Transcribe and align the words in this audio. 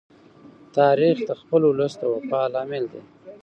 تاریخ 0.77 1.17
د 1.27 1.29
خپل 1.41 1.61
ولس 1.65 1.93
د 2.01 2.03
وفا 2.13 2.41
لامل 2.53 2.83
دی. 2.93 3.01